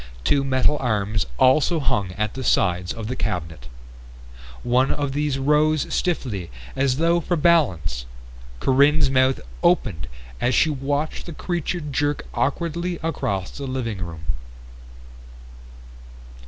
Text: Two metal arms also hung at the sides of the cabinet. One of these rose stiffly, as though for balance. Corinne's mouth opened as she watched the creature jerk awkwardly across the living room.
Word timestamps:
Two 0.23 0.43
metal 0.43 0.77
arms 0.79 1.27
also 1.37 1.79
hung 1.79 2.13
at 2.13 2.33
the 2.33 2.43
sides 2.43 2.91
of 2.91 3.05
the 3.05 3.15
cabinet. 3.15 3.67
One 4.63 4.91
of 4.91 5.11
these 5.11 5.37
rose 5.37 5.85
stiffly, 5.93 6.49
as 6.75 6.97
though 6.97 7.19
for 7.19 7.35
balance. 7.37 8.07
Corinne's 8.59 9.11
mouth 9.11 9.39
opened 9.61 10.07
as 10.41 10.55
she 10.55 10.71
watched 10.71 11.27
the 11.27 11.33
creature 11.33 11.81
jerk 11.81 12.25
awkwardly 12.33 12.97
across 13.03 13.51
the 13.51 13.67
living 13.67 13.99
room. 13.99 14.25